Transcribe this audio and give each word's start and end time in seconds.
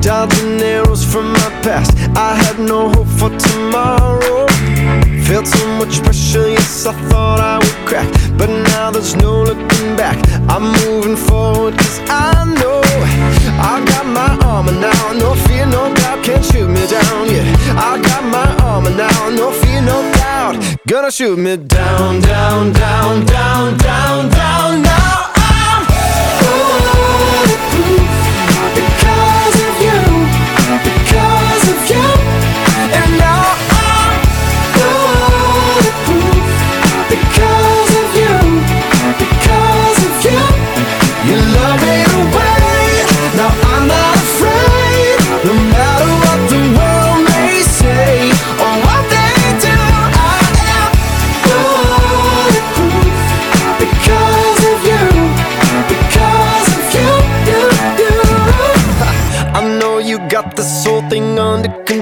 dodging 0.00 0.60
arrows 0.60 1.04
from 1.04 1.32
my 1.32 1.50
past. 1.62 1.90
I 2.16 2.34
had 2.34 2.58
no 2.58 2.90
hope 2.90 3.08
for 3.18 3.30
tomorrow. 3.36 4.46
Felt 5.26 5.46
so 5.46 5.66
much 5.78 6.02
pressure, 6.02 6.48
yes, 6.48 6.86
I 6.86 6.92
thought 7.08 7.40
I 7.40 7.58
would 7.58 7.88
crack. 7.88 8.08
But 8.38 8.50
now 8.72 8.90
there's 8.90 9.16
no 9.16 9.42
looking 9.42 9.96
back. 9.96 10.16
I'm 10.48 10.64
moving 10.84 11.16
forward, 11.16 11.76
cause 11.76 12.00
I 12.08 12.44
know 12.60 12.80
I 13.72 13.84
got 13.92 14.06
my 14.06 14.30
armor 14.46 14.72
now. 14.72 15.12
No 15.12 15.34
fear, 15.46 15.66
no 15.66 15.92
doubt, 15.94 16.24
can't 16.24 16.44
shoot 16.44 16.68
me 16.68 16.86
down. 16.86 17.28
Yeah, 17.28 17.44
I 17.90 18.00
got 18.00 18.24
my 18.24 18.48
armor 18.64 18.90
now. 18.90 19.30
No 19.30 19.50
fear, 19.50 19.82
no 19.82 19.98
doubt, 20.12 20.54
gonna 20.86 21.10
shoot 21.10 21.38
me 21.38 21.56
down, 21.56 22.20
down, 22.20 22.72
down, 22.72 23.26
down, 23.26 23.76
down, 23.76 24.28
down. 24.30 24.37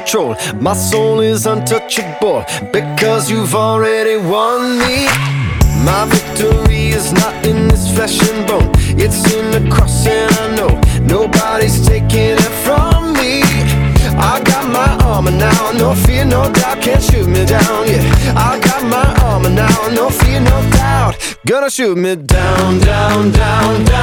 Control. 0.07 0.37
My 0.61 0.75
soul 0.75 1.21
is 1.21 1.47
untouchable 1.47 2.45
because 2.73 3.31
you've 3.31 3.55
already 3.55 4.17
won 4.17 4.79
me. 4.79 5.07
My 5.85 6.07
victory 6.09 6.89
is 6.89 7.13
not 7.13 7.35
in 7.47 7.69
this 7.69 7.93
flesh 7.95 8.19
and 8.31 8.47
bone, 8.47 8.71
it's 8.99 9.21
in 9.35 9.51
the 9.51 9.71
cross, 9.71 10.07
and 10.07 10.33
I 10.35 10.57
know 10.57 10.73
nobody's 11.03 11.87
taking 11.87 12.39
it 12.39 12.55
from 12.65 13.13
me. 13.15 13.43
I 14.19 14.41
got 14.45 14.71
my 14.71 14.91
armor 15.05 15.31
now, 15.31 15.73
no 15.73 15.95
fear, 15.95 16.25
no 16.25 16.51
doubt, 16.53 16.81
can't 16.81 17.03
shoot 17.03 17.27
me 17.27 17.45
down. 17.45 17.87
Yeah, 17.87 18.35
I 18.37 18.59
got 18.61 18.83
my 18.85 19.07
armor 19.25 19.51
now, 19.51 19.89
no 19.95 20.09
fear, 20.09 20.41
no 20.41 20.59
doubt, 20.71 21.15
gonna 21.45 21.71
shoot 21.71 21.97
me 21.97 22.17
down, 22.17 22.79
down, 22.79 23.31
down, 23.31 23.33
down, 23.33 23.85
down. 23.85 23.96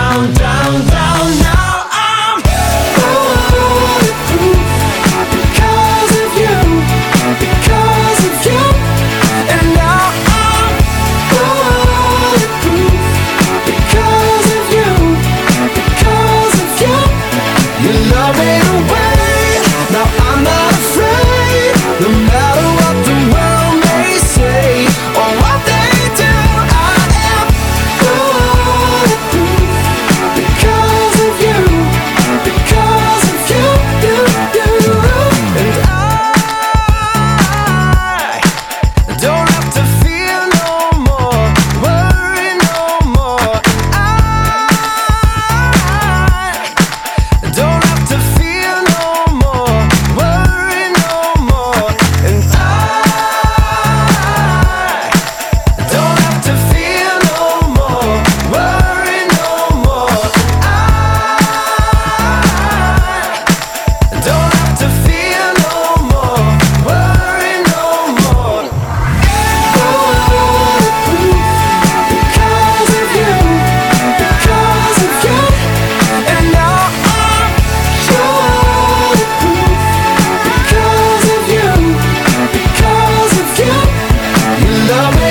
love 84.89 85.22